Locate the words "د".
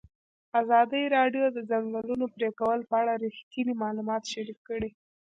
1.51-1.53, 1.55-1.59